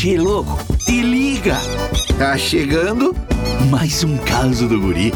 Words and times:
Che, 0.00 0.16
louco, 0.16 0.56
te 0.86 1.02
liga! 1.02 1.56
Tá 2.20 2.38
chegando 2.38 3.16
mais 3.68 4.04
um 4.04 4.16
caso 4.18 4.68
do 4.68 4.80
guri. 4.80 5.12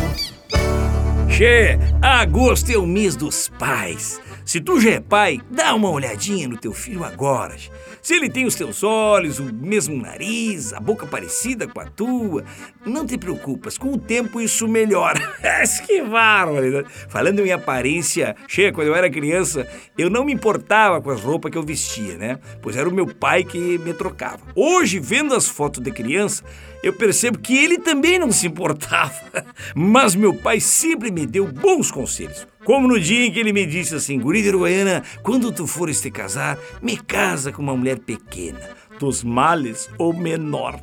Che, 1.28 1.78
agosto 2.02 2.72
é 2.72 2.76
o 2.76 2.84
mês 2.84 3.14
dos 3.14 3.48
pais. 3.60 4.20
Se 4.44 4.60
tu 4.60 4.80
já 4.80 4.90
é 4.90 5.00
pai, 5.00 5.40
dá 5.50 5.74
uma 5.74 5.88
olhadinha 5.88 6.48
no 6.48 6.56
teu 6.56 6.72
filho 6.72 7.04
agora. 7.04 7.56
Se 8.00 8.14
ele 8.14 8.28
tem 8.28 8.44
os 8.44 8.54
teus 8.54 8.82
olhos, 8.82 9.38
o 9.38 9.44
mesmo 9.44 10.00
nariz, 10.00 10.72
a 10.72 10.80
boca 10.80 11.06
parecida 11.06 11.68
com 11.68 11.80
a 11.80 11.84
tua, 11.84 12.44
não 12.84 13.06
te 13.06 13.16
preocupas, 13.16 13.78
com 13.78 13.92
o 13.92 13.98
tempo 13.98 14.40
isso 14.40 14.66
melhora. 14.66 15.20
que 15.86 16.02
bárbaro! 16.02 16.84
Falando 17.08 17.40
em 17.46 17.52
aparência, 17.52 18.34
cheia, 18.48 18.72
quando 18.72 18.88
eu 18.88 18.94
era 18.94 19.08
criança, 19.08 19.66
eu 19.96 20.10
não 20.10 20.24
me 20.24 20.32
importava 20.32 21.00
com 21.00 21.10
as 21.10 21.20
roupas 21.20 21.50
que 21.50 21.58
eu 21.58 21.62
vestia, 21.62 22.16
né? 22.16 22.38
Pois 22.60 22.76
era 22.76 22.88
o 22.88 22.94
meu 22.94 23.06
pai 23.06 23.44
que 23.44 23.78
me 23.78 23.94
trocava. 23.94 24.40
Hoje, 24.54 24.98
vendo 24.98 25.34
as 25.34 25.48
fotos 25.48 25.82
de 25.82 25.92
criança, 25.92 26.42
eu 26.82 26.92
percebo 26.92 27.38
que 27.38 27.56
ele 27.56 27.78
também 27.78 28.18
não 28.18 28.32
se 28.32 28.46
importava. 28.46 29.14
Mas 29.74 30.14
meu 30.14 30.34
pai 30.34 30.60
sempre 30.60 31.10
me 31.10 31.26
deu 31.26 31.46
bons 31.46 31.90
conselhos. 31.90 32.46
Como 32.64 32.86
no 32.86 32.98
dia 32.98 33.26
em 33.26 33.32
que 33.32 33.40
ele 33.40 33.52
me 33.52 33.66
disse 33.66 33.94
assim, 33.94 34.18
guri 34.18 34.42
de 34.42 34.48
Uruguaiana, 34.48 35.02
quando 35.22 35.50
tu 35.50 35.66
fores 35.66 36.00
te 36.00 36.10
casar, 36.10 36.58
me 36.80 36.96
casa 36.96 37.50
com 37.50 37.60
uma 37.60 37.76
mulher 37.76 37.98
pequena, 37.98 38.60
dos 39.00 39.24
males 39.24 39.90
ou 39.98 40.12
menor. 40.12 40.80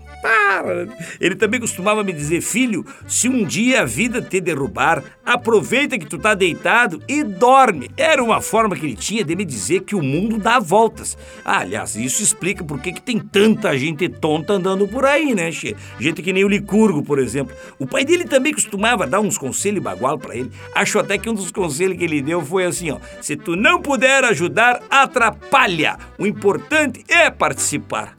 Para! 0.64 0.88
Ele 1.20 1.36
também 1.36 1.60
costumava 1.60 2.04
me 2.04 2.14
dizer, 2.14 2.42
filho, 2.42 2.86
se 3.08 3.28
um 3.28 3.46
dia 3.46 3.82
a 3.82 3.86
vida 3.86 4.22
te 4.22 4.40
derrubar, 4.42 5.04
aproveita 5.26 5.98
que 5.98 6.06
tu 6.06 6.18
tá 6.18 6.34
deitado 6.34 7.02
e 7.08 7.24
dorme. 7.24 7.90
Era 7.98 8.24
uma 8.24 8.42
forma 8.42 8.76
que 8.76 8.86
ele 8.86 8.96
tinha 8.96 9.24
de 9.24 9.36
me 9.36 9.46
dizer 9.46 9.82
que 9.82 9.96
o 9.96 10.02
mundo 10.02 10.38
dá 10.38 10.60
voltas. 10.60 11.18
Ah, 11.44 11.60
aliás, 11.60 11.96
isso 11.96 12.22
explica 12.22 12.64
por 12.64 12.80
que 12.80 13.00
tem 13.00 13.20
tanta 13.20 13.78
gente 13.78 14.10
tonta 14.10 14.54
andando 14.54 14.88
por 14.88 15.06
aí, 15.06 15.34
né, 15.34 15.52
che? 15.52 15.76
Gente 16.00 16.22
que 16.22 16.34
nem 16.34 16.44
o 16.44 16.50
Licurgo, 16.50 17.04
por 17.04 17.20
exemplo. 17.20 17.56
O 17.78 17.88
pai 17.88 18.04
dele 18.04 18.26
também 18.26 18.54
costumava 18.54 19.08
dar 19.08 19.20
uns 19.20 19.38
conselhos 19.38 19.84
bagual 19.84 20.18
para 20.18 20.36
ele. 20.36 20.52
Acho 20.74 21.00
até 21.00 21.18
que 21.18 21.30
um 21.30 21.34
dos 21.34 21.52
conselhos 21.52 21.98
que 21.98 22.04
ele 22.04 22.22
deu 22.22 22.42
foi 22.42 22.66
assim, 22.66 22.92
ó: 22.92 23.00
se 23.22 23.36
tu 23.36 23.56
não 23.56 23.82
puder 23.82 24.24
ajudar, 24.26 24.82
atrapalha. 24.90 25.98
O 26.18 26.26
importante 26.26 27.04
é 27.08 27.30
participar. 27.30 28.19